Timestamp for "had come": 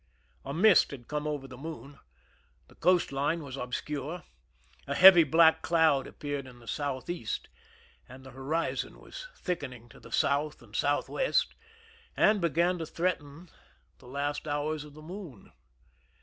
0.89-1.27